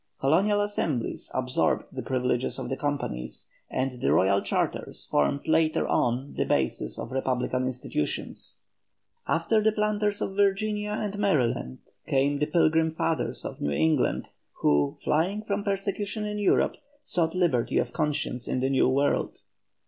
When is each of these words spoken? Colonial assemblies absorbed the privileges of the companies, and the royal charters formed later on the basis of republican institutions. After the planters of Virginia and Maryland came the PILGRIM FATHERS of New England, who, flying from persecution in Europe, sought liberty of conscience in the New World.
Colonial 0.19 0.59
assemblies 0.61 1.29
absorbed 1.31 1.93
the 1.95 2.01
privileges 2.01 2.57
of 2.57 2.69
the 2.69 2.75
companies, 2.75 3.47
and 3.69 4.01
the 4.01 4.11
royal 4.11 4.41
charters 4.41 5.05
formed 5.05 5.47
later 5.47 5.87
on 5.87 6.33
the 6.33 6.43
basis 6.43 6.97
of 6.97 7.11
republican 7.11 7.65
institutions. 7.67 8.57
After 9.27 9.61
the 9.61 9.71
planters 9.71 10.19
of 10.19 10.35
Virginia 10.35 10.89
and 10.93 11.19
Maryland 11.19 11.77
came 12.07 12.39
the 12.39 12.47
PILGRIM 12.47 12.95
FATHERS 12.95 13.45
of 13.45 13.61
New 13.61 13.69
England, 13.73 14.31
who, 14.61 14.97
flying 15.03 15.43
from 15.43 15.63
persecution 15.63 16.25
in 16.25 16.39
Europe, 16.39 16.77
sought 17.03 17.35
liberty 17.35 17.77
of 17.77 17.93
conscience 17.93 18.47
in 18.47 18.59
the 18.59 18.71
New 18.71 18.89
World. 18.89 19.43